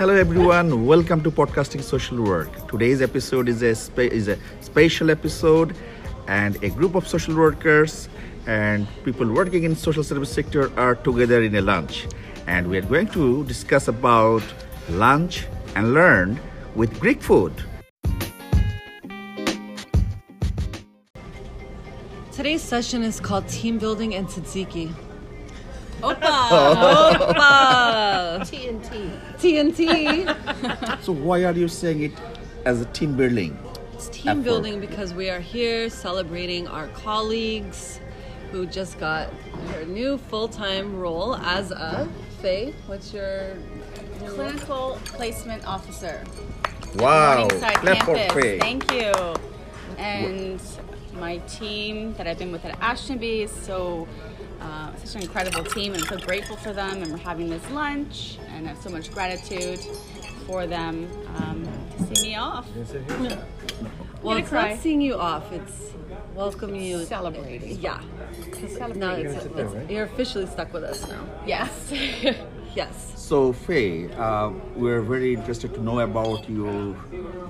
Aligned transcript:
Hello 0.00 0.14
everyone, 0.14 0.86
welcome 0.86 1.22
to 1.24 1.30
Podcasting 1.30 1.82
Social 1.82 2.22
Work. 2.22 2.66
Today's 2.68 3.02
episode 3.02 3.50
is 3.50 3.60
a 3.60 3.74
spe- 3.74 4.08
is 4.20 4.28
a 4.28 4.38
special 4.62 5.10
episode 5.10 5.76
and 6.26 6.56
a 6.64 6.70
group 6.70 6.94
of 6.94 7.06
social 7.06 7.36
workers 7.36 8.08
and 8.46 8.86
people 9.04 9.30
working 9.30 9.64
in 9.64 9.76
social 9.76 10.02
service 10.02 10.32
sector 10.32 10.72
are 10.80 10.94
together 10.94 11.42
in 11.42 11.54
a 11.56 11.60
lunch 11.60 12.06
and 12.46 12.66
we 12.66 12.78
are 12.78 12.86
going 12.92 13.08
to 13.08 13.44
discuss 13.44 13.88
about 13.88 14.42
lunch 14.88 15.46
and 15.76 15.92
learn 15.92 16.40
with 16.74 16.98
Greek 16.98 17.20
food. 17.20 17.52
Today's 22.32 22.62
session 22.62 23.02
is 23.02 23.20
called 23.20 23.46
Team 23.48 23.76
Building 23.76 24.14
and 24.14 24.26
Tzatziki. 24.26 25.09
Oh. 26.52 27.16
Opa! 27.20 28.40
TNT. 28.50 29.10
TNT! 29.38 31.00
So 31.02 31.12
why 31.12 31.44
are 31.44 31.52
you 31.52 31.68
saying 31.68 32.02
it 32.02 32.12
as 32.64 32.80
a 32.80 32.86
team 32.86 33.16
building? 33.16 33.58
It's 33.94 34.08
team 34.08 34.28
Effort. 34.28 34.44
building 34.44 34.80
because 34.80 35.12
we 35.14 35.28
are 35.30 35.40
here 35.40 35.90
celebrating 35.90 36.66
our 36.68 36.88
colleagues 36.88 38.00
who 38.50 38.66
just 38.66 38.98
got 38.98 39.28
her 39.72 39.84
new 39.84 40.18
full 40.18 40.48
time 40.48 40.98
role 40.98 41.36
as 41.36 41.70
a 41.70 42.08
Faye. 42.40 42.72
What's 42.86 43.12
your? 43.12 43.56
Clinical 44.26 44.98
placement 45.04 45.66
officer. 45.66 46.24
Wow, 46.96 47.48
clap 47.48 47.78
for 48.04 48.14
campus. 48.14 48.32
Faye. 48.32 48.58
Thank 48.58 48.90
you. 48.92 49.12
And 49.98 50.60
my 51.14 51.38
team 51.38 52.14
that 52.14 52.26
I've 52.26 52.38
been 52.38 52.52
with 52.52 52.64
at 52.64 52.78
Ashtonbee 52.80 53.44
is 53.44 53.50
so 53.50 54.06
uh, 54.60 54.94
such 54.96 55.16
an 55.16 55.22
incredible 55.22 55.64
team. 55.64 55.94
I'm 55.94 56.00
so 56.00 56.18
grateful 56.18 56.56
for 56.56 56.72
them, 56.72 57.02
and 57.02 57.10
we're 57.12 57.18
having 57.18 57.48
this 57.48 57.68
lunch, 57.70 58.38
and 58.50 58.66
I 58.66 58.70
have 58.70 58.82
so 58.82 58.90
much 58.90 59.10
gratitude 59.12 59.80
for 60.46 60.66
them 60.66 61.08
um, 61.36 61.64
to 61.96 62.16
see 62.16 62.28
me 62.28 62.36
off. 62.36 62.66
Well, 64.22 64.36
it's 64.36 64.50
cry. 64.50 64.70
not 64.70 64.80
seeing 64.80 65.00
you 65.00 65.14
off, 65.14 65.50
it's 65.52 65.92
welcoming 66.34 66.82
you. 66.82 67.04
Celebrating. 67.04 67.80
Yeah. 67.80 68.02
No, 68.94 69.14
it's, 69.14 69.46
it's, 69.46 69.90
you're 69.90 70.04
officially 70.04 70.46
stuck 70.46 70.72
with 70.74 70.84
us 70.84 71.08
now. 71.08 71.24
Yes. 71.46 71.92
Yes. 72.74 73.12
So, 73.16 73.52
Faye, 73.52 74.08
uh, 74.12 74.52
we're 74.76 75.00
very 75.00 75.34
interested 75.34 75.74
to 75.74 75.82
know 75.82 75.98
about 75.98 76.48
your 76.48 76.96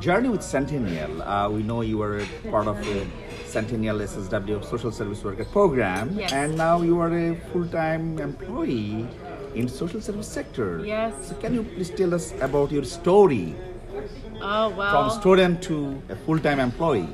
journey 0.00 0.30
with 0.30 0.42
Centennial. 0.42 1.20
Uh, 1.20 1.50
we 1.50 1.62
know 1.62 1.82
you 1.82 1.98
were 1.98 2.24
part 2.50 2.66
of 2.66 2.78
the 2.78 3.06
Centennial 3.50 3.98
SSW 3.98 4.62
Social 4.64 4.92
Service 4.92 5.24
Worker 5.24 5.44
Program, 5.44 6.14
Yes. 6.16 6.32
and 6.32 6.56
now 6.56 6.80
you 6.82 7.00
are 7.00 7.10
a 7.10 7.34
full-time 7.52 8.18
employee 8.18 9.06
in 9.54 9.66
social 9.68 10.00
service 10.00 10.28
sector. 10.28 10.86
Yes. 10.86 11.14
So, 11.28 11.34
can 11.42 11.54
you 11.54 11.64
please 11.64 11.90
tell 11.90 12.14
us 12.14 12.32
about 12.40 12.70
your 12.70 12.84
story 12.84 13.54
oh 14.42 14.70
wow. 14.70 15.08
from 15.08 15.20
student 15.20 15.62
to 15.62 16.00
a 16.08 16.16
full-time 16.16 16.60
employee? 16.60 17.08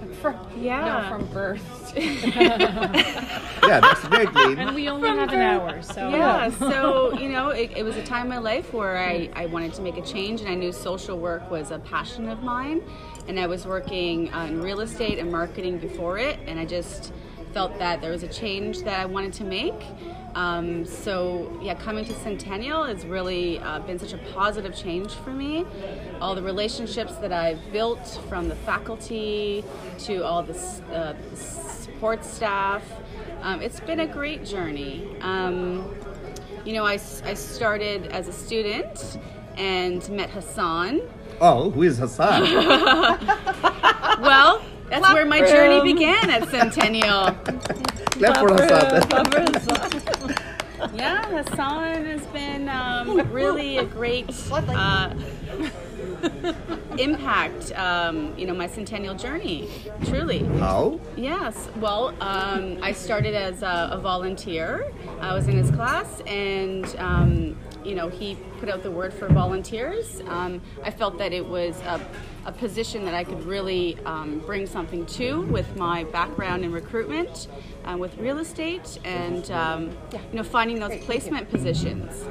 yeah. 0.57 1.09
from 1.09 1.27
birth. 1.27 1.93
yeah, 1.97 3.81
that's 3.81 4.05
great, 4.09 4.33
Lynn. 4.35 4.59
And 4.59 4.75
we 4.75 4.89
only 4.89 5.09
have 5.09 5.33
an 5.33 5.41
hour, 5.41 5.83
so 5.83 6.09
Yeah, 6.09 6.51
so 6.51 7.19
you 7.19 7.29
know, 7.29 7.51
it, 7.51 7.73
it 7.77 7.83
was 7.83 7.97
a 7.97 8.03
time 8.03 8.25
in 8.25 8.29
my 8.29 8.39
life 8.39 8.73
where 8.73 8.99
I, 8.99 9.31
I 9.35 9.47
wanted 9.47 9.75
to 9.75 9.83
make 9.83 9.97
a 9.97 10.03
change, 10.03 10.41
and 10.41 10.49
I 10.51 10.55
knew 10.55 10.73
social 10.73 11.19
work 11.19 11.51
was 11.51 11.71
a 11.71 11.79
passion 11.79 12.29
of 12.29 12.43
mine. 12.43 12.83
And 13.29 13.41
I 13.41 13.47
was 13.47 13.67
working 13.67 14.33
uh, 14.33 14.45
in 14.45 14.63
real 14.63 14.81
estate 14.81 15.19
and 15.19 15.33
marketing 15.33 15.79
before 15.79 16.19
it, 16.19 16.39
and 16.47 16.61
I 16.61 16.65
just 16.65 17.13
felt 17.57 17.79
that 17.79 18.03
there 18.03 18.11
was 18.11 18.23
a 18.23 18.29
change 18.29 18.83
that 18.83 19.01
I 19.01 19.07
wanted 19.07 19.33
to 19.33 19.45
make. 19.45 19.83
Um, 20.35 20.85
so 20.85 21.59
yeah, 21.63 21.73
coming 21.73 22.05
to 22.05 22.13
Centennial 22.13 22.85
has 22.85 23.07
really 23.07 23.59
uh, 23.61 23.79
been 23.79 23.99
such 23.99 24.13
a 24.13 24.19
positive 24.35 24.77
change 24.77 25.15
for 25.15 25.31
me. 25.31 25.65
All 26.21 26.35
the 26.35 26.43
relationships 26.43 27.15
that 27.15 27.33
I've 27.33 27.73
built 27.73 28.21
from 28.29 28.51
the 28.51 28.57
faculty 28.57 29.65
to 30.01 30.23
all 30.23 30.43
the 30.43 30.53
uh, 30.93 31.15
support 31.35 32.27
staff, 32.27 32.83
um, 33.41 33.63
it's 33.63 33.81
been 33.81 34.01
a 34.01 34.07
great 34.07 34.45
journey. 34.45 35.17
Um, 35.23 35.95
you 36.67 36.75
know, 36.75 36.85
I, 36.85 37.01
I 37.25 37.33
started 37.33 38.09
as 38.09 38.29
a 38.29 38.35
student 38.35 39.19
and 39.57 40.07
met 40.11 40.29
Hassan. 40.29 41.01
Oh, 41.41 41.71
who 41.71 41.85
is 41.85 41.97
Hassan? 41.97 42.43
Well, 44.21 44.65
that's 44.89 45.13
where 45.13 45.27
my 45.27 45.41
journey 45.41 45.93
began 45.93 46.31
at 46.31 46.49
Centennial. 46.49 47.33
Clap 48.17 48.39
for 48.39 48.55
Hassan. 48.55 50.35
Yeah, 50.95 51.43
Hassan 51.43 52.05
has 52.05 52.25
been 52.27 52.69
um, 52.69 53.31
really 53.33 53.79
a 53.79 53.85
great 53.85 54.31
uh, 54.53 55.15
impact. 56.99 57.73
Um, 57.73 58.35
you 58.39 58.47
know, 58.47 58.55
my 58.55 58.67
Centennial 58.67 59.15
journey, 59.15 59.69
truly. 60.05 60.45
How? 60.59 61.01
Yes. 61.17 61.69
Well, 61.77 62.15
um, 62.21 62.79
I 62.83 62.93
started 62.93 63.35
as 63.35 63.63
a, 63.63 63.91
a 63.93 63.99
volunteer. 63.99 64.91
I 65.21 65.35
was 65.35 65.49
in 65.49 65.57
his 65.57 65.71
class, 65.71 66.21
and 66.27 66.85
um, 66.99 67.59
you 67.87 67.95
know, 67.95 68.09
he 68.09 68.37
put 68.59 68.69
out 68.69 68.83
the 68.83 68.91
word 68.91 69.15
for 69.15 69.29
volunteers. 69.29 70.21
Um, 70.27 70.61
I 70.83 70.91
felt 70.91 71.19
that 71.19 71.33
it 71.33 71.47
was 71.47 71.81
a, 71.83 72.01
a 72.45 72.53
position 72.53 73.05
that 73.05 73.15
I 73.15 73.25
could 73.25 73.45
really 73.45 73.97
um, 74.05 74.41
bring 74.41 74.67
something 74.67 75.07
to 75.07 75.43
with 75.43 75.77
my 75.77 76.05
background 76.05 76.65
in 76.65 76.73
recruitment, 76.73 77.47
uh, 77.85 77.97
with 77.97 78.17
real 78.19 78.39
estate, 78.39 78.99
and 79.05 79.51
um, 79.53 79.97
you 80.13 80.19
know, 80.39 80.43
finding 80.43 80.81
those 80.81 80.97
placement 81.05 81.49
positions. 81.51 82.25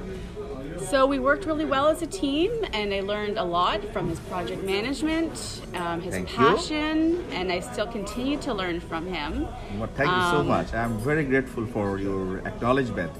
So 0.89 1.05
we 1.07 1.19
worked 1.19 1.45
really 1.45 1.65
well 1.65 1.87
as 1.87 2.01
a 2.01 2.07
team, 2.07 2.51
and 2.73 2.93
I 2.93 2.99
learned 2.99 3.37
a 3.37 3.43
lot 3.43 3.81
from 3.93 4.09
his 4.09 4.19
project 4.19 4.61
management, 4.63 5.61
um, 5.73 6.01
his 6.01 6.13
Thank 6.13 6.31
you. 6.31 6.37
passion, 6.37 7.25
and 7.31 7.51
I 7.51 7.61
still 7.61 7.87
continue 7.87 8.37
to 8.41 8.53
learn 8.53 8.81
from 8.81 9.07
him. 9.07 9.47
Well, 9.79 9.89
thank 9.95 10.11
you 10.11 10.23
so 10.35 10.39
Um, 10.41 10.47
much. 10.47 10.73
I'm 10.73 10.97
very 10.99 11.23
grateful 11.23 11.65
for 11.65 11.97
your 11.97 12.39
acknowledgement. 12.45 13.11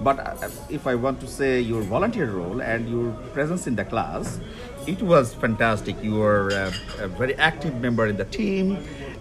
But 0.00 0.18
uh, 0.18 0.48
if 0.70 0.86
I 0.86 0.94
want 0.94 1.20
to 1.20 1.26
say 1.26 1.60
your 1.60 1.82
volunteer 1.82 2.30
role 2.30 2.62
and 2.62 2.88
your 2.88 3.12
presence 3.34 3.66
in 3.66 3.76
the 3.76 3.84
class, 3.84 4.40
it 4.86 5.02
was 5.02 5.34
fantastic. 5.34 6.02
You 6.02 6.14
were 6.14 6.50
uh, 6.52 7.04
a 7.04 7.08
very 7.08 7.34
active 7.36 7.80
member 7.80 8.06
in 8.06 8.16
the 8.16 8.24
team 8.24 8.78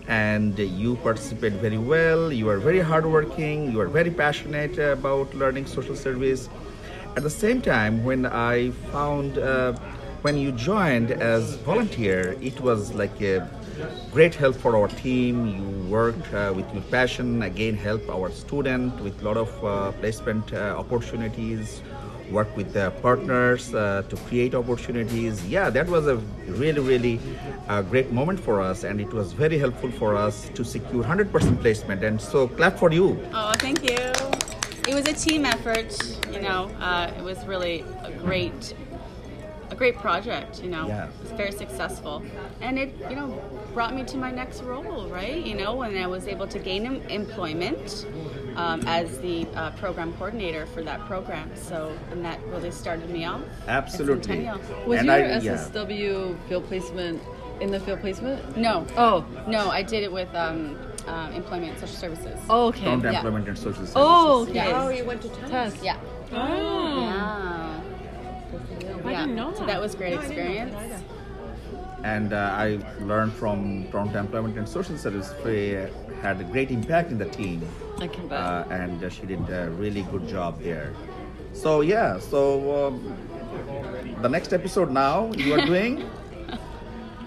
and 0.07 0.57
you 0.57 0.95
participate 0.97 1.53
very 1.53 1.78
well. 1.78 2.31
You 2.31 2.50
are 2.50 2.59
very 2.59 2.79
hardworking. 2.79 3.72
You 3.72 3.81
are 3.81 3.88
very 3.88 4.09
passionate 4.09 4.78
about 4.79 5.34
learning 5.34 5.67
social 5.67 5.95
service. 5.95 6.50
At 7.17 7.23
the 7.23 7.29
same 7.29 7.61
time, 7.61 8.03
when 8.06 8.25
I 8.25 8.72
found 8.91 9.38
uh, 9.38 9.73
when 10.22 10.38
you 10.38 10.51
joined 10.51 11.11
as 11.11 11.56
volunteer, 11.57 12.38
it 12.41 12.59
was 12.61 12.94
like 12.94 13.22
a 13.22 13.50
great 14.12 14.35
help 14.35 14.56
for 14.56 14.75
our 14.75 14.88
team. 14.88 15.45
You 15.47 15.90
worked 15.90 16.34
uh, 16.34 16.53
with 16.56 16.72
your 16.73 16.84
passion, 16.84 17.41
again 17.44 17.75
help 17.75 18.09
our 18.09 18.31
student 18.31 19.00
with 19.01 19.22
a 19.22 19.25
lot 19.25 19.38
of 19.38 19.63
uh, 19.63 19.91
placement 19.94 20.53
uh, 20.53 20.75
opportunities. 20.78 21.81
Work 22.31 22.56
with 22.56 22.75
uh, 22.78 22.91
partners 23.01 23.73
uh, 23.73 24.03
to 24.07 24.16
create 24.28 24.53
opportunities. 24.53 25.44
Yeah, 25.47 25.72
that 25.72 25.88
was 25.88 26.06
a 26.06 26.17
really, 26.45 26.79
really 26.79 27.19
uh, 27.67 27.81
great 27.81 28.12
moment 28.12 28.40
for 28.40 28.62
us, 28.62 28.84
and 28.84 29.01
it 29.01 29.12
was 29.12 29.34
very 29.34 29.57
helpful 29.57 29.90
for 29.91 30.16
us 30.16 30.50
to 30.53 30.63
secure 30.63 31.03
100% 31.03 31.59
placement. 31.59 32.03
And 32.03 32.22
so, 32.22 32.47
clap 32.47 32.78
for 32.78 32.91
you. 32.91 33.19
Oh, 33.34 33.53
thank 33.57 33.84
you. 33.84 33.97
It 34.88 34.96
was 34.96 35.07
a 35.07 35.13
team 35.13 35.46
effort. 35.46 35.91
You 36.31 36.41
know, 36.41 36.69
uh, 36.79 37.11
it 37.17 37.23
was 37.23 37.44
really 37.46 37.84
a 38.03 38.11
great, 38.11 38.75
a 39.72 39.75
great 39.75 39.96
project. 39.97 40.62
You 40.63 40.69
know, 40.69 40.88
Yeah. 40.88 41.06
it 41.07 41.12
was 41.24 41.31
very 41.34 41.52
successful, 41.52 42.24
and 42.62 42.78
it 42.80 42.94
you 43.09 43.16
know 43.16 43.28
brought 43.74 43.94
me 43.96 44.03
to 44.03 44.18
my 44.18 44.31
next 44.31 44.62
role. 44.63 45.07
Right, 45.07 45.38
you 45.46 45.56
know, 45.56 45.75
when 45.75 45.97
I 45.97 46.07
was 46.07 46.28
able 46.28 46.47
to 46.47 46.59
gain 46.59 46.85
em- 46.85 47.02
employment 47.09 48.06
um, 48.56 48.81
as 48.88 49.18
the 49.19 49.47
uh, 49.56 49.72
program 49.72 50.13
coordinator 50.13 50.66
for 50.68 50.82
that 50.84 50.99
program. 51.08 51.49
So, 51.55 51.91
and 52.11 52.23
that 52.26 52.40
really 52.47 52.72
started 52.72 53.09
me 53.09 53.26
off. 53.26 53.41
Absolutely. 53.67 54.49
Was 54.88 54.99
And 54.99 55.08
your 55.08 55.16
I- 55.16 55.38
yeah. 55.40 55.53
SSW 55.55 56.38
field 56.47 56.66
placement 56.67 57.22
in 57.61 57.72
the 57.72 57.79
field 57.79 58.02
placement? 58.02 58.58
No, 58.58 58.85
Oh. 58.97 59.26
no, 59.47 59.70
I 59.70 59.84
did 59.84 60.03
it 60.03 60.11
with 60.11 60.34
um, 60.35 60.78
um, 61.08 61.32
employment 61.34 61.72
and 61.72 61.79
social 61.79 61.96
services. 61.97 62.40
Oh, 62.49 62.67
okay. 62.67 62.84
Toronto 62.85 63.09
Yeah. 63.11 63.17
Employment 63.17 63.47
and 63.47 63.58
Social 63.58 63.73
Services. 63.76 63.93
Oh, 63.96 64.41
okay. 64.43 64.53
Yeah. 64.53 64.84
Oh, 64.85 64.90
you 64.90 65.03
went 65.05 65.22
to 65.23 65.29
tennis. 65.29 65.49
Test. 65.73 65.84
Yeah. 65.84 65.97
Oh. 66.34 67.02
Yeah. 67.02 67.68
I 69.05 69.11
Yeah. 69.11 69.22
didn't 69.22 69.35
know 69.35 69.53
So 69.53 69.59
that. 69.59 69.67
that 69.67 69.81
was 69.81 69.96
great 69.96 70.16
No, 70.16 70.19
I 70.22 70.28
didn't 70.28 70.37
know 70.37 70.43
experience. 70.43 70.91
that 70.93 71.03
and 72.03 72.31
uh, 72.31 72.37
I 72.55 72.79
learned 73.01 73.34
from 73.34 73.85
Toronto 73.91 74.19
Employment 74.19 74.57
and 74.57 74.67
Social 74.67 74.97
Service 74.97 75.34
Faye 75.43 75.90
had 76.22 76.40
a 76.40 76.46
great 76.46 76.72
impact 76.72 77.11
in 77.11 77.17
the 77.17 77.25
team, 77.25 77.61
I 77.99 78.07
can 78.07 78.28
bet. 78.29 78.40
uh, 78.40 78.63
and 78.72 79.03
uh, 79.03 79.09
she 79.09 79.25
did 79.25 79.49
a 79.49 79.69
really 79.72 80.03
good 80.03 80.25
job 80.28 80.61
there. 80.61 80.93
So 81.51 81.81
yeah, 81.81 82.17
so 82.19 82.87
um, 82.87 83.13
the 84.22 84.29
next 84.29 84.53
episode 84.53 84.91
now 84.91 85.29
you 85.34 85.53
are 85.55 85.66
doing 85.66 86.09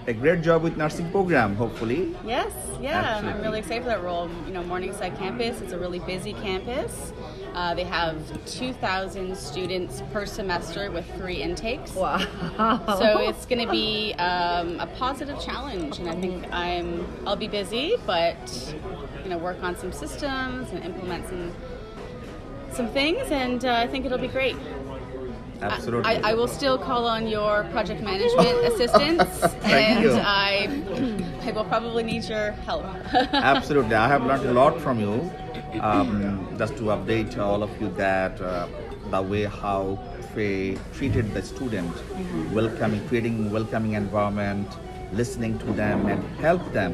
a 0.07 0.13
great 0.13 0.41
job 0.41 0.63
with 0.63 0.77
nursing 0.77 1.09
program, 1.11 1.55
hopefully. 1.55 2.15
Yes, 2.25 2.51
yeah, 2.81 3.17
I'm 3.17 3.41
really 3.41 3.59
excited 3.59 3.83
for 3.83 3.89
that 3.89 4.03
role. 4.03 4.29
You 4.45 4.53
know, 4.53 4.63
Morningside 4.63 5.17
campus, 5.17 5.61
it's 5.61 5.73
a 5.73 5.77
really 5.77 5.99
busy 5.99 6.33
campus. 6.33 7.13
Uh, 7.53 7.73
they 7.75 7.83
have 7.83 8.17
2,000 8.45 9.37
students 9.37 10.01
per 10.11 10.25
semester 10.25 10.91
with 10.91 11.05
three 11.15 11.41
intakes. 11.41 11.93
Wow. 11.93 12.17
So 12.97 13.19
it's 13.19 13.45
going 13.45 13.65
to 13.65 13.71
be 13.71 14.13
um, 14.15 14.79
a 14.79 14.87
positive 14.87 15.39
challenge, 15.39 15.99
and 15.99 16.09
I 16.09 16.15
think 16.19 16.45
I'm 16.51 17.05
I'll 17.25 17.35
be 17.35 17.47
busy, 17.47 17.95
but 18.05 18.75
you 19.23 19.29
know, 19.29 19.37
work 19.37 19.61
on 19.63 19.77
some 19.77 19.91
systems 19.91 20.69
and 20.71 20.83
implement 20.83 21.27
some 21.27 21.51
some 22.71 22.89
things, 22.89 23.29
and 23.31 23.63
uh, 23.65 23.73
I 23.73 23.87
think 23.87 24.05
it'll 24.05 24.17
be 24.17 24.27
great. 24.27 24.55
Absolutely. 25.71 26.11
I, 26.11 26.31
I 26.31 26.33
will 26.33 26.47
still 26.47 26.77
call 26.77 27.05
on 27.07 27.27
your 27.27 27.63
project 27.71 28.01
management 28.01 28.57
assistance, 28.69 29.43
and 29.63 30.03
you. 30.03 30.11
I 30.13 30.67
I 31.43 31.51
will 31.51 31.65
probably 31.65 32.03
need 32.03 32.23
your 32.25 32.51
help. 32.67 32.83
Absolutely, 33.33 33.95
I 33.95 34.07
have 34.07 34.25
learned 34.25 34.45
a 34.45 34.53
lot 34.53 34.79
from 34.79 34.99
you. 34.99 35.31
Um, 35.81 36.55
just 36.57 36.77
to 36.77 36.83
update 36.95 37.37
all 37.37 37.63
of 37.63 37.81
you 37.81 37.89
that 37.97 38.39
uh, 38.39 38.67
the 39.09 39.21
way 39.21 39.45
how 39.45 39.97
Faye 40.35 40.77
treated 40.93 41.33
the 41.33 41.41
student, 41.41 41.91
welcoming, 42.51 43.07
creating 43.07 43.51
welcoming 43.51 43.93
environment, 43.93 44.67
listening 45.13 45.57
to 45.59 45.65
them 45.73 46.05
and 46.05 46.23
help 46.37 46.61
them 46.73 46.93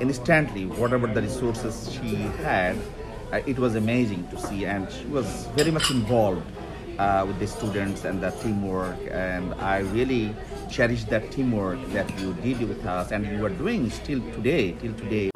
instantly. 0.00 0.66
Whatever 0.66 1.08
the 1.08 1.22
resources 1.22 1.90
she 1.92 2.14
had, 2.44 2.76
uh, 3.32 3.40
it 3.46 3.58
was 3.58 3.74
amazing 3.74 4.28
to 4.28 4.38
see, 4.38 4.64
and 4.64 4.90
she 4.92 5.06
was 5.06 5.46
very 5.56 5.72
much 5.72 5.90
involved 5.90 6.42
uh, 6.98 7.24
with 7.26 7.38
the 7.38 7.46
students 7.46 8.04
and 8.04 8.20
the 8.20 8.30
teamwork. 8.42 8.98
And 9.10 9.54
I 9.54 9.78
really 9.78 10.34
cherish 10.70 11.04
that 11.04 11.30
teamwork 11.30 11.78
that 11.92 12.08
you 12.20 12.34
did 12.34 12.60
with 12.68 12.84
us, 12.84 13.12
and 13.12 13.26
you 13.26 13.44
are 13.46 13.50
doing 13.50 13.90
still 13.90 14.20
today, 14.32 14.72
till 14.72 14.94
today. 14.94 15.30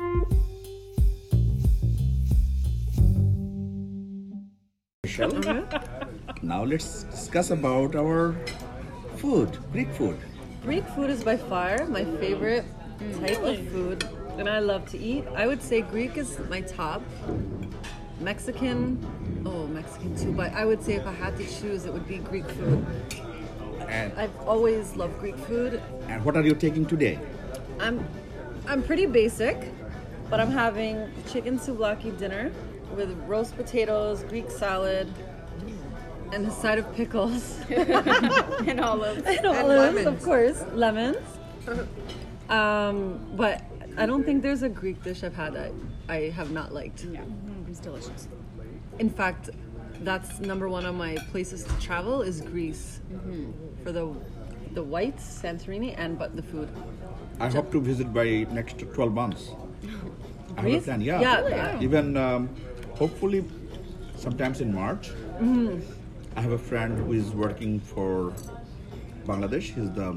Michelle, 5.05 5.33
now 6.43 6.65
let's 6.65 7.05
discuss 7.05 7.51
about 7.51 7.95
our 7.95 8.35
food, 9.17 9.59
Greek 9.73 9.91
food. 9.93 10.19
Greek 10.63 10.87
food 10.95 11.11
is 11.11 11.25
by 11.25 11.37
far 11.37 11.87
my 11.87 12.05
favorite 12.19 12.65
type 13.21 13.43
of 13.43 13.59
food, 13.69 14.05
and 14.39 14.49
I 14.49 14.61
love 14.61 14.87
to 14.91 14.99
eat. 14.99 15.25
I 15.35 15.47
would 15.47 15.63
say 15.63 15.83
Greek 15.83 16.17
is 16.17 16.39
my 16.49 16.61
top. 16.61 17.03
Mexican, 18.21 18.99
oh, 19.47 19.67
Mexican 19.67 20.17
too, 20.17 20.33
but 20.33 20.53
I 20.53 20.65
would 20.65 20.83
say 20.83 20.95
if 20.95 21.07
I 21.07 21.13
had 21.13 21.37
to 21.37 21.45
choose, 21.45 21.85
it 21.87 21.93
would 21.93 22.07
be 22.07 22.19
Greek 22.19 22.49
food. 22.49 22.87
And, 23.89 24.13
I've 24.19 24.37
always 24.41 24.97
loved 24.97 25.19
Greek 25.19 25.37
food. 25.37 25.81
and 26.09 26.25
what 26.25 26.37
are 26.37 26.43
you 26.43 26.55
taking 26.55 26.87
today? 26.87 27.19
I'm, 27.81 28.07
I'm 28.67 28.83
pretty 28.83 29.07
basic, 29.07 29.73
but 30.31 30.41
I'm 30.41 30.51
having 30.51 31.11
chicken 31.31 31.59
souvlaki 31.59 32.17
dinner 32.19 32.53
with 32.97 33.11
roast 33.27 33.57
potatoes, 33.57 34.25
Greek 34.25 34.51
salad, 34.51 35.13
and 36.33 36.47
a 36.47 36.51
side 36.51 36.79
of 36.79 36.95
pickles. 36.95 37.59
and 37.71 38.81
olives. 38.81 39.23
and 39.25 39.47
olives, 39.47 40.07
of 40.07 40.23
course, 40.23 40.65
lemons. 40.73 41.19
Um, 42.49 43.21
but 43.37 43.63
I 43.97 44.07
don't 44.07 44.25
think 44.25 44.43
there's 44.43 44.63
a 44.63 44.69
Greek 44.69 45.03
dish 45.03 45.23
I've 45.23 45.35
had 45.35 45.55
that 45.55 45.73
I 46.09 46.33
have 46.35 46.51
not 46.51 46.73
liked. 46.73 47.05
Yeah, 47.05 47.23
it's 47.69 47.81
delicious. 47.81 48.29
In 48.99 49.11
fact, 49.11 49.51
that's 50.01 50.41
number 50.41 50.69
one 50.69 50.85
on 50.85 50.97
my 50.97 51.17
places 51.31 51.65
to 51.65 51.81
travel 51.81 52.23
is 52.23 52.41
Greece 52.41 53.01
for 53.83 53.93
the 53.93 54.15
the 54.73 54.83
whites, 54.83 55.25
Santorini, 55.43 55.95
and 55.99 56.19
but 56.19 56.35
the 56.35 56.43
food. 56.43 56.69
I 57.39 57.49
hope 57.49 57.71
to 57.73 57.81
visit 57.81 58.13
by 58.13 58.47
next 58.51 58.79
12 58.79 59.13
months. 59.13 59.51
I 60.57 60.63
have 60.63 60.75
a 60.75 60.81
plan, 60.81 61.01
yeah. 61.01 61.21
Yeah, 61.21 61.49
yeah. 61.49 61.81
Even 61.81 62.17
um, 62.17 62.49
hopefully 62.95 63.45
sometimes 64.17 64.61
in 64.61 64.75
March. 64.75 65.11
Mm-hmm. 65.41 65.81
I 66.37 66.41
have 66.41 66.53
a 66.53 66.59
friend 66.59 66.97
who 66.99 67.13
is 67.13 67.31
working 67.33 67.81
for 67.81 68.33
Bangladesh. 69.27 69.75
He's 69.75 69.91
the 69.93 70.17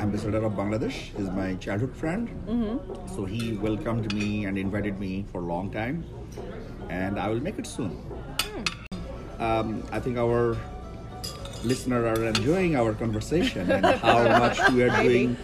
ambassador 0.00 0.44
of 0.44 0.52
Bangladesh. 0.52 1.16
He's 1.16 1.30
my 1.30 1.54
childhood 1.54 1.94
friend. 1.96 2.28
Mm-hmm. 2.46 3.14
So 3.14 3.24
he 3.24 3.52
welcomed 3.52 4.12
me 4.14 4.44
and 4.44 4.58
invited 4.58 4.98
me 4.98 5.24
for 5.32 5.40
a 5.40 5.44
long 5.44 5.70
time. 5.70 6.04
And 6.90 7.18
I 7.18 7.28
will 7.28 7.40
make 7.40 7.58
it 7.58 7.66
soon. 7.66 7.90
Hmm. 7.90 9.42
Um, 9.42 9.82
I 9.92 10.00
think 10.00 10.16
our 10.18 10.56
listeners 11.64 12.04
are 12.18 12.24
enjoying 12.24 12.76
our 12.76 12.92
conversation 12.94 13.70
and 13.70 13.84
how 13.84 14.22
much 14.44 14.58
we 14.70 14.82
are 14.84 15.02
doing 15.02 15.36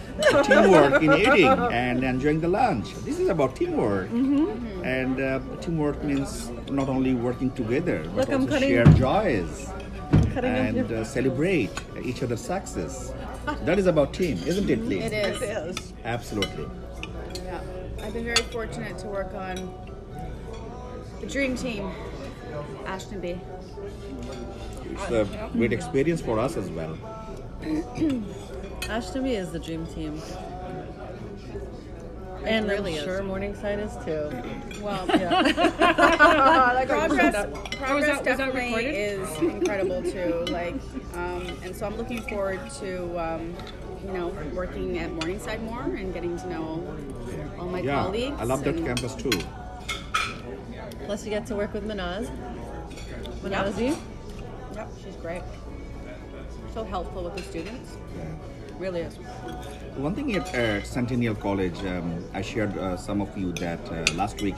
teamwork 0.44 1.02
in 1.02 1.12
eating 1.12 1.46
and 1.72 2.04
enjoying 2.04 2.40
the 2.40 2.48
lunch. 2.48 2.94
This 3.04 3.18
is 3.18 3.28
about 3.28 3.56
teamwork, 3.56 4.08
Mm-hmm. 4.10 4.84
and 4.84 5.20
uh, 5.20 5.40
teamwork 5.60 6.02
means 6.04 6.50
not 6.70 6.88
only 6.88 7.14
working 7.14 7.50
together 7.50 8.04
but 8.14 8.28
Look, 8.28 8.40
also 8.40 8.46
cutting- 8.46 8.68
share 8.70 8.84
joys 8.94 9.68
and 10.36 10.90
uh, 10.92 11.04
celebrate 11.04 11.70
each 12.04 12.22
other's 12.22 12.40
success. 12.40 13.12
That 13.64 13.78
is 13.78 13.86
about 13.86 14.14
team, 14.14 14.38
isn't 14.46 14.70
it, 14.70 14.84
Lee? 14.86 15.00
It 15.00 15.12
is. 15.12 15.92
Absolutely. 16.04 16.66
Yeah, 17.44 17.60
I've 18.02 18.12
been 18.14 18.24
very 18.24 18.42
fortunate 18.52 18.98
to 18.98 19.06
work 19.08 19.34
on 19.34 19.56
the 19.83 19.83
dream 21.24 21.56
team, 21.56 21.90
Ashtonbee. 22.84 23.38
It's 24.92 25.10
a 25.10 25.50
great 25.52 25.72
experience 25.72 26.20
for 26.20 26.38
us 26.38 26.56
as 26.56 26.70
well. 26.70 26.96
Ashton 28.88 29.24
to 29.24 29.30
is 29.30 29.50
the 29.52 29.58
dream 29.58 29.86
team. 29.86 30.20
And 32.44 32.68
really 32.68 32.92
I'm 32.92 32.98
is. 32.98 33.04
sure 33.04 33.22
Morningside 33.22 33.78
is 33.78 33.92
too. 34.04 34.30
Well, 34.82 35.06
Yeah. 35.08 36.84
progress, 36.86 37.08
was 37.08 37.16
progress 37.16 37.32
that- 37.32 37.94
was 37.94 38.04
that 38.06 38.24
definitely 38.24 38.66
recorded? 38.66 38.94
is 38.94 39.38
incredible 39.38 40.02
too. 40.02 40.44
Like, 40.52 40.74
um, 41.14 41.46
and 41.64 41.74
so 41.74 41.86
I'm 41.86 41.96
looking 41.96 42.20
forward 42.22 42.60
to, 42.80 43.18
um, 43.18 43.54
you 44.06 44.12
know, 44.12 44.28
working 44.52 44.98
at 44.98 45.10
Morningside 45.10 45.62
more 45.62 45.84
and 45.84 46.12
getting 46.12 46.36
to 46.38 46.46
know 46.50 46.96
all 47.58 47.66
my 47.68 47.80
Yeah, 47.80 48.02
colleagues. 48.02 48.36
I 48.38 48.44
love 48.44 48.62
that 48.64 48.76
campus 48.76 49.14
too. 49.14 49.30
Plus, 51.06 51.24
you 51.24 51.30
get 51.30 51.46
to 51.46 51.54
work 51.54 51.74
with 51.74 51.86
Manaz. 51.86 52.30
Manazi. 53.42 53.96
Yep, 54.74 54.88
she's 55.02 55.16
great. 55.16 55.42
So 56.72 56.82
helpful 56.84 57.24
with 57.24 57.36
the 57.36 57.42
students. 57.42 57.96
Really 58.78 59.02
is. 59.02 59.14
One 59.96 60.14
thing 60.14 60.34
at 60.34 60.52
uh, 60.54 60.82
Centennial 60.82 61.34
College, 61.34 61.78
um, 61.84 62.24
I 62.32 62.42
shared 62.42 62.76
uh, 62.76 62.96
some 62.96 63.20
of 63.20 63.36
you 63.36 63.52
that 63.52 63.80
uh, 63.92 64.04
last 64.14 64.42
week 64.42 64.56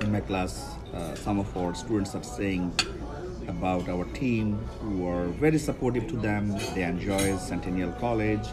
in 0.00 0.12
my 0.12 0.20
class, 0.20 0.76
uh, 0.94 1.14
some 1.16 1.38
of 1.38 1.54
our 1.56 1.74
students 1.74 2.14
are 2.14 2.22
saying 2.22 2.72
about 3.48 3.88
our 3.88 4.04
team 4.06 4.56
who 4.80 5.06
are 5.06 5.26
very 5.26 5.58
supportive 5.58 6.06
to 6.08 6.16
them. 6.16 6.56
They 6.74 6.84
enjoy 6.84 7.36
Centennial 7.36 7.92
College, 7.92 8.46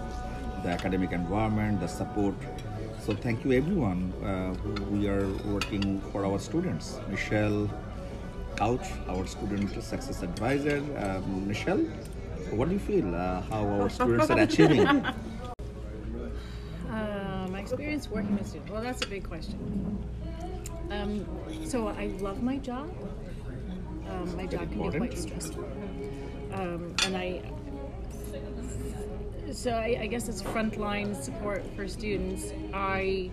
the 0.63 0.69
academic 0.69 1.11
environment, 1.13 1.79
the 1.79 1.87
support. 1.87 2.35
So 3.01 3.15
thank 3.15 3.43
you 3.43 3.51
everyone 3.53 4.13
uh, 4.23 4.53
who 4.61 4.73
we 4.93 5.07
are 5.09 5.27
working 5.45 5.99
for 6.11 6.23
our 6.23 6.37
students. 6.37 6.99
Michelle 7.09 7.67
Couch, 8.55 8.85
our 9.09 9.25
student 9.25 9.71
success 9.83 10.21
advisor. 10.21 10.77
Um, 10.97 11.47
Michelle, 11.47 11.79
what 12.51 12.69
do 12.69 12.75
you 12.75 12.79
feel? 12.79 13.15
Uh, 13.15 13.41
how 13.41 13.65
our 13.65 13.89
students 13.89 14.29
are 14.29 14.39
achieving? 14.39 15.05
Uh, 16.91 17.47
my 17.49 17.61
experience 17.61 18.09
working 18.09 18.37
with 18.37 18.45
students. 18.45 18.69
Well, 18.69 18.83
that's 18.83 19.01
a 19.01 19.07
big 19.07 19.23
question. 19.23 19.57
Um, 20.91 21.25
so 21.65 21.87
I 21.87 22.07
love 22.19 22.43
my 22.43 22.57
job. 22.57 22.91
Um, 24.09 24.35
my 24.35 24.45
job 24.45 24.69
can 24.69 24.91
be 24.91 24.97
quite 24.97 25.17
stressful, 25.17 25.63
um, 26.51 26.93
and 27.05 27.15
I. 27.15 27.41
So 29.51 29.71
I, 29.71 29.97
I 30.01 30.07
guess 30.07 30.29
it's 30.29 30.41
frontline 30.41 31.15
support 31.21 31.63
for 31.75 31.87
students. 31.87 32.53
I 32.73 33.29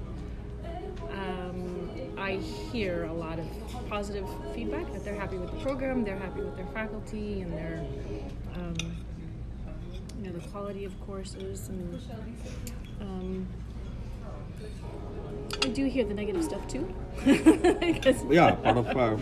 um, 1.13 1.91
I 2.19 2.33
hear 2.73 3.05
a 3.05 3.13
lot 3.13 3.39
of 3.39 3.47
positive 3.89 4.27
feedback 4.55 4.93
that 4.93 5.05
they're 5.05 5.15
happy 5.15 5.39
with 5.39 5.51
the 5.53 5.59
program, 5.59 6.05
they're 6.05 6.19
happy 6.19 6.41
with 6.41 6.57
their 6.57 6.67
faculty, 6.67 7.43
and 7.43 7.53
their 7.53 7.85
um, 8.57 8.75
you 10.21 10.27
know 10.27 10.33
the 10.33 10.47
quality 10.49 10.85
of 10.85 11.01
courses 11.07 11.69
and. 11.69 12.01
Um, 13.01 13.47
I 15.65 15.69
do 15.69 15.87
hear 15.87 16.05
the 16.05 16.15
negative 16.15 16.45
stuff 16.45 16.67
too. 16.69 16.95
Yeah, 18.31 18.53
part 18.53 18.77
of 18.77 18.97
uh, 18.97 19.17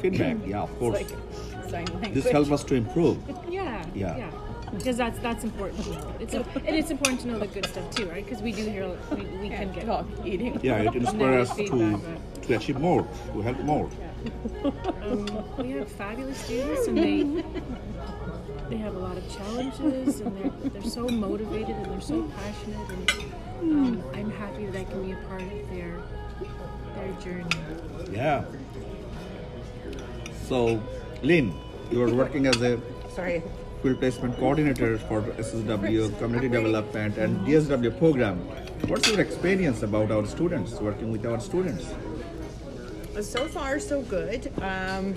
feedback. 0.00 0.36
Yeah, 0.46 0.62
of 0.62 0.78
course. 0.78 1.04
Like 1.70 2.12
this 2.14 2.28
helps 2.28 2.50
us 2.50 2.64
to 2.64 2.74
improve. 2.74 3.18
yeah, 3.48 3.84
Yeah. 3.94 4.16
yeah, 4.16 4.30
because 4.76 4.96
that's 4.96 5.18
that's 5.20 5.44
important. 5.44 5.84
To 5.84 5.90
know. 5.90 6.14
It's 6.20 6.34
a, 6.34 6.40
and 6.66 6.76
it's 6.76 6.90
important 6.90 7.20
to 7.22 7.28
know 7.28 7.38
the 7.38 7.46
good 7.46 7.66
stuff 7.66 7.90
too, 7.94 8.06
right? 8.06 8.24
Because 8.24 8.42
we 8.42 8.52
do 8.52 8.64
hear 8.64 8.88
we, 9.10 9.24
we 9.38 9.48
can 9.48 9.72
get 9.72 9.86
talk 9.86 10.06
eating. 10.24 10.58
Yeah, 10.62 10.82
it 10.82 10.94
inspires 10.94 11.50
us 11.50 11.56
to 11.56 12.00
to 12.42 12.56
achieve 12.56 12.78
more, 12.78 13.06
to 13.32 13.40
help 13.40 13.58
more. 13.60 13.88
Um, 15.02 15.44
we 15.58 15.72
have 15.72 15.90
fabulous 15.90 16.38
students, 16.38 16.86
and 16.86 16.98
they 16.98 17.22
they 18.70 18.76
have 18.76 18.94
a 18.94 18.98
lot 18.98 19.16
of 19.16 19.36
challenges, 19.36 20.20
and 20.20 20.36
they're 20.36 20.70
they're 20.70 20.90
so 20.90 21.08
motivated 21.08 21.76
and 21.76 21.86
they're 21.86 22.00
so 22.00 22.22
passionate, 22.36 22.88
and 22.90 23.32
um, 23.62 24.04
I'm 24.14 24.30
happy 24.30 24.66
that 24.66 24.80
I 24.80 24.84
can 24.84 25.04
be 25.04 25.12
a 25.12 25.16
part 25.28 25.42
of 25.42 25.70
their 25.70 26.02
their 26.94 27.12
journey. 27.20 27.50
Yeah. 28.12 28.44
So, 30.48 30.82
Lynn, 31.22 31.54
you 31.90 32.02
are 32.02 32.12
working 32.12 32.46
as 32.46 32.60
a 32.60 32.80
Sorry. 33.14 33.42
Field 33.84 34.00
placement 34.00 34.34
coordinator 34.38 34.96
for 34.96 35.20
SSW 35.20 36.18
community 36.18 36.48
development 36.48 37.18
and 37.18 37.46
DSW 37.46 37.98
program. 37.98 38.38
What's 38.88 39.10
your 39.10 39.20
experience 39.20 39.82
about 39.82 40.10
our 40.10 40.24
students, 40.24 40.80
working 40.80 41.12
with 41.12 41.26
our 41.26 41.38
students? 41.38 41.92
So 43.20 43.46
far, 43.46 43.78
so 43.78 44.00
good. 44.00 44.50
Um, 44.62 45.14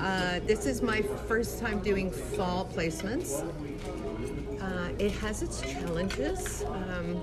uh, 0.00 0.40
this 0.46 0.64
is 0.64 0.80
my 0.80 1.02
first 1.28 1.60
time 1.60 1.80
doing 1.80 2.10
fall 2.10 2.64
placements. 2.74 3.44
Uh, 4.58 4.88
it 4.98 5.12
has 5.12 5.42
its 5.42 5.60
challenges, 5.60 6.64
um, 6.64 7.22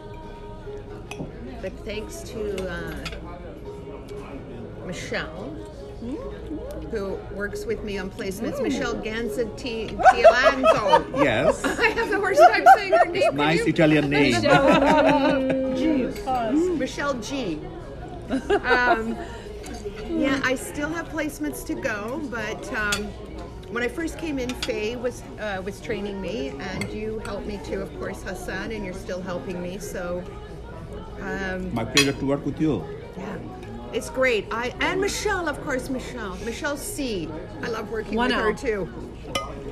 but 1.63 1.73
thanks 1.83 2.19
to 2.29 2.41
uh, 2.69 3.05
Michelle, 4.85 5.49
who 6.95 7.19
works 7.35 7.65
with 7.65 7.83
me 7.83 7.97
on 7.97 8.09
placements, 8.09 8.61
Michelle 8.63 8.95
Ganzetti 8.95 9.89
Tialanzo. 10.13 11.23
Yes. 11.25 11.63
I 11.65 11.89
have 11.89 12.09
the 12.09 12.19
worst 12.19 12.41
time 12.41 12.63
saying 12.75 12.93
her 12.93 13.05
name. 13.05 13.21
can 13.23 13.35
nice 13.35 13.59
you? 13.59 13.65
Italian 13.67 14.09
name. 14.09 14.31
Michelle 16.79 17.15
G. 17.15 17.59
Um, 18.75 19.15
yeah, 20.09 20.39
I 20.43 20.55
still 20.55 20.89
have 20.89 21.09
placements 21.09 21.63
to 21.67 21.75
go, 21.75 22.21
but 22.31 22.63
um, 22.73 23.03
when 23.73 23.83
I 23.83 23.87
first 23.87 24.17
came 24.17 24.39
in, 24.39 24.49
Faye 24.65 24.95
was 24.95 25.21
uh, 25.39 25.61
was 25.63 25.79
training 25.79 26.19
me, 26.21 26.49
and 26.59 26.91
you 26.91 27.19
helped 27.19 27.45
me 27.45 27.59
too, 27.63 27.81
of 27.81 27.91
course, 27.99 28.23
Hassan, 28.23 28.71
and 28.71 28.83
you're 28.83 28.95
still 29.05 29.21
helping 29.21 29.61
me. 29.61 29.77
So, 29.77 30.23
um, 31.21 31.71
My 31.73 31.85
pleasure 31.85 32.13
to 32.13 32.25
work 32.25 32.43
with 32.45 32.59
you. 32.59 32.83
yeah, 33.15 33.37
it's 33.95 34.09
great. 34.09 34.47
I 34.51 34.73
and 34.81 34.99
Michelle, 35.01 35.47
of 35.47 35.61
course, 35.63 35.89
Michelle, 35.89 36.35
Michelle 36.45 36.77
C. 36.77 37.29
I 37.63 37.69
love 37.69 37.89
working 37.91 38.15
One 38.15 38.29
with 38.29 38.37
her 38.37 38.49
L. 38.51 38.55
too. 38.55 38.89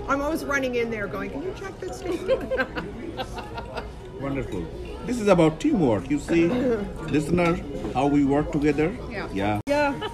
I'm 0.07 0.21
always 0.21 0.43
running 0.45 0.75
in 0.75 0.89
there, 0.89 1.07
going, 1.07 1.29
"Can 1.31 1.43
you 1.43 1.53
check 1.59 1.77
this 1.79 2.01
thing?" 2.01 2.19
Wonderful. 4.21 4.65
This 5.05 5.19
is 5.19 5.27
about 5.27 5.59
teamwork. 5.59 6.09
You 6.09 6.19
see, 6.19 6.47
listener, 7.15 7.57
how 7.93 8.07
we 8.07 8.23
work 8.23 8.51
together. 8.53 8.95
Yeah. 9.11 9.27
Yeah. 9.33 9.59
Yeah. 9.67 10.09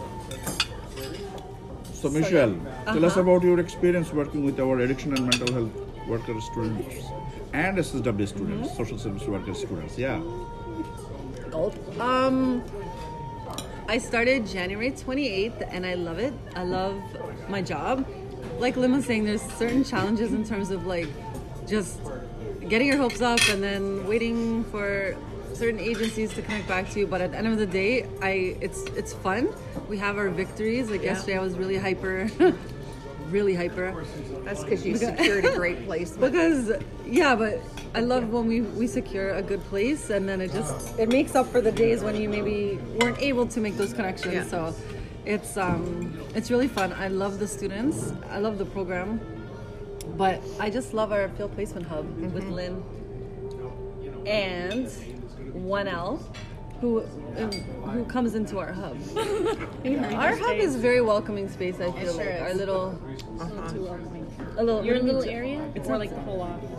So, 1.94 2.10
Michelle, 2.10 2.56
tell 2.86 3.06
us 3.06 3.18
about 3.18 3.44
your 3.44 3.60
experience 3.60 4.12
working 4.14 4.44
with 4.44 4.60
our 4.60 4.80
addiction 4.80 5.14
and 5.16 5.24
mental 5.30 5.54
health 5.54 6.08
worker 6.08 6.40
students 6.42 7.06
and 7.54 7.78
SSW 7.78 8.28
students, 8.28 8.70
Mm-hmm. 8.70 8.78
social 8.78 8.98
service 8.98 9.28
worker 9.28 9.54
students. 9.54 9.98
Yeah. 9.98 10.20
Um, 12.00 12.64
I 13.90 13.98
started 13.98 14.46
January 14.46 14.92
28th 14.92 15.68
and 15.74 15.84
I 15.84 15.96
love 15.96 16.20
it. 16.20 16.32
I 16.56 16.62
love 16.62 17.02
my 17.50 17.64
job. 17.64 18.08
Like 18.60 18.78
Lim 18.78 18.92
was 18.92 19.04
saying, 19.04 19.26
there's 19.26 19.42
certain 19.42 19.84
challenges 19.84 20.32
in 20.32 20.46
terms 20.46 20.70
of 20.70 20.86
like 20.86 21.08
just 21.68 22.00
getting 22.68 22.86
your 22.86 22.98
hopes 22.98 23.20
up 23.20 23.40
and 23.50 23.64
then 23.64 24.06
waiting 24.06 24.64
for 24.66 25.18
certain 25.56 25.80
agencies 25.80 26.32
to 26.36 26.44
connect 26.44 26.68
back 26.68 26.88
to 26.92 27.00
you. 27.00 27.08
But 27.08 27.22
at 27.22 27.32
the 27.32 27.40
end 27.40 27.48
of 27.48 27.58
the 27.58 27.66
day, 27.66 28.06
I 28.22 28.56
it's 28.62 28.84
it's 28.96 29.14
fun. 29.14 29.50
We 29.88 29.98
have 29.98 30.20
our 30.20 30.30
victories. 30.30 30.92
Like 30.92 31.02
yesterday, 31.02 31.40
I 31.40 31.42
was 31.42 31.58
really 31.58 31.78
hyper, 31.78 32.30
really 33.32 33.56
hyper. 33.56 34.04
That's 34.44 34.64
because 34.64 34.86
you 34.86 34.98
secured 34.98 35.46
a 35.46 35.56
great 35.56 35.86
placement. 35.86 36.32
Because 36.32 36.72
yeah, 37.06 37.36
but 37.36 37.62
I 37.96 38.02
love 38.02 38.30
when 38.30 38.48
we 38.48 38.62
we 38.62 38.88
secure 38.88 39.32
a 39.32 39.42
good 39.42 39.62
place 39.66 40.10
and 40.10 40.28
then 40.28 40.42
it 40.42 40.52
just 40.52 40.98
it 41.00 41.10
makes 41.10 41.36
up 41.36 41.48
for 41.48 41.62
the 41.62 41.72
days 41.72 42.04
when 42.04 42.16
you 42.16 42.30
maybe 42.30 42.80
weren't 43.00 43.20
able 43.20 43.48
to 43.48 43.60
make 43.60 43.78
those 43.78 43.94
connections. 43.94 44.34
Yeah. 44.34 44.44
So 44.46 44.76
it's 45.26 45.58
um 45.58 46.18
it's 46.36 46.52
really 46.52 46.68
fun. 46.68 46.94
I 46.94 47.08
love 47.08 47.40
the 47.40 47.48
students. 47.48 48.14
I 48.30 48.40
love 48.40 48.58
the 48.58 48.66
program. 48.66 49.20
But 50.18 50.42
I 50.60 50.70
just 50.70 50.94
love 50.94 51.12
our 51.12 51.30
field 51.30 51.54
placement 51.54 51.86
hub 51.88 52.06
with 52.34 52.46
Lynn 52.46 52.84
and 54.26 54.88
1L 54.88 56.20
who 56.82 57.04
um, 57.38 57.52
who 57.92 58.06
comes 58.06 58.36
into 58.36 58.58
our 58.60 58.72
hub. 58.74 58.98
our 60.16 60.36
hub 60.36 60.58
is 60.58 60.76
a 60.76 60.80
very 60.80 61.02
welcoming 61.02 61.50
space, 61.50 61.76
I 61.76 61.92
feel 61.92 62.14
sure 62.14 62.26
like. 62.26 62.36
is. 62.36 62.42
Our 62.42 62.54
little 62.54 62.92
Too 63.70 63.84
welcoming. 63.84 64.26
a 64.58 64.64
little 64.64 64.84
Your 64.86 64.96
let 64.96 65.04
little 65.06 65.22
ju- 65.24 65.30
area, 65.30 65.72
It's 65.76 65.88
or 65.88 65.92
not 65.92 66.00
like 66.00 66.10
the 66.14 66.22
whole 66.22 66.42
office. 66.42 66.70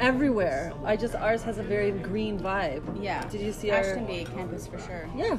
everywhere. 0.00 0.72
I 0.84 0.96
just 0.96 1.14
ours 1.14 1.42
has 1.44 1.58
a 1.58 1.62
very 1.62 1.90
green 1.92 2.38
vibe. 2.38 2.82
Yeah. 3.02 3.26
Did 3.28 3.40
you 3.40 3.52
see 3.52 3.70
Ashton 3.70 4.00
our? 4.00 4.06
Bay 4.06 4.24
campus 4.24 4.66
for 4.66 4.78
sure. 4.78 5.08
Yeah. 5.16 5.38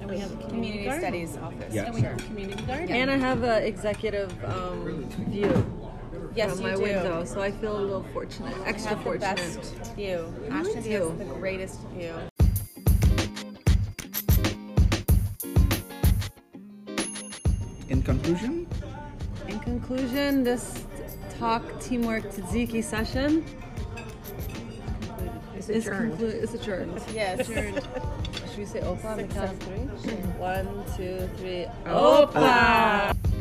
And 0.00 0.10
we 0.10 0.18
have 0.18 0.30
the 0.30 0.44
community, 0.48 0.84
Community 0.84 0.98
studies 1.00 1.36
office. 1.38 1.72
Yeah. 1.72 1.84
And 1.86 1.94
we 1.94 2.00
have 2.02 2.18
the 2.18 2.24
community 2.24 2.62
garden. 2.64 2.90
And 2.90 3.10
I 3.10 3.16
have 3.16 3.42
an 3.42 3.62
executive 3.62 4.32
um, 4.44 5.08
view 5.30 5.64
Yes, 6.34 6.54
from 6.54 6.62
my 6.64 6.74
do. 6.74 6.82
window, 6.82 7.24
so 7.24 7.40
I 7.40 7.50
feel 7.52 7.78
a 7.78 7.80
little 7.80 8.02
fortunate, 8.12 8.56
We 8.58 8.64
extra 8.64 8.90
have 8.90 8.98
the 8.98 9.04
fortunate. 9.04 9.36
best 9.36 9.94
view. 9.94 10.34
Ashtonbee 10.48 10.74
has 10.74 10.84
too. 10.84 11.14
the 11.18 11.24
greatest 11.24 11.80
view. 11.96 12.14
In 17.88 18.02
conclusion, 18.02 18.66
In 19.48 19.58
conclusion, 19.60 20.42
this 20.42 20.84
talk 21.38 21.62
teamwork 21.80 22.24
tzatziki 22.32 22.82
session 22.82 23.44
It's 25.56 25.68
is 25.68 25.86
adjourned. 25.86 26.12
conclu- 26.18 26.42
is 26.42 26.54
adjourned. 26.54 27.00
Yes. 27.14 27.46
Should 27.46 28.58
we 28.58 28.64
say 28.66 28.80
opa 28.80 29.04
on 29.04 29.16
the 29.18 29.24
count 29.24 29.50
of 29.52 29.58
three? 29.58 29.84
One, 30.38 30.66
two, 30.96 31.28
three. 31.38 31.66
Opa! 31.86 32.32
Opa! 32.32 33.33